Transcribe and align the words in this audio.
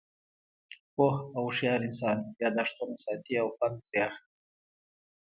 پوه 0.93 1.13
او 1.35 1.43
هوشیار 1.47 1.79
انسان، 1.87 2.17
یاداښتونه 2.43 2.95
ساتي 3.03 3.33
او 3.41 3.47
پند 3.57 3.75
ترې 3.87 3.99
اخلي. 4.07 4.29